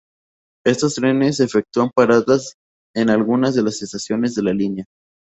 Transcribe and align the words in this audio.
Estos 0.65 0.95
trenes 0.95 1.39
efectúan 1.39 1.91
parada 1.93 2.39
en 2.95 3.11
algunas 3.11 3.53
de 3.53 3.61
las 3.61 3.83
estaciones 3.83 4.33
de 4.33 4.41
la 4.41 4.51
línea. 4.51 4.85